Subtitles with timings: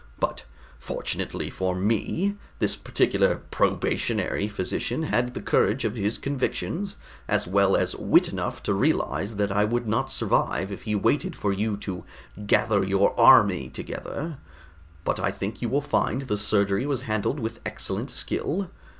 [0.19, 0.45] But
[0.79, 6.95] fortunately for me, this particular probationary physician had the courage of his convictions,
[7.27, 11.35] as well as wit enough to realize that I would not survive if he waited
[11.35, 12.03] for you to
[12.47, 14.39] gather your army together.
[15.03, 18.71] But I think you will find the surgery was handled with excellent skill.